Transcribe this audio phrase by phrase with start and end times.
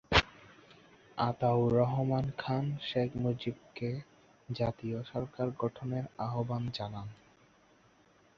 [1.17, 3.89] আতাউর রহমান খান শেখ মুজিবকে
[4.49, 7.07] জাতীয় সরকার গঠনের আহবান জানান।